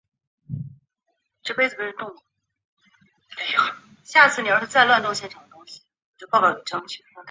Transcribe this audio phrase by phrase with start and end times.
[1.43, 2.15] 嘧啶是胞嘧
[3.37, 3.67] 啶和
[4.03, 4.43] 胸腺
[6.81, 7.05] 嘧啶。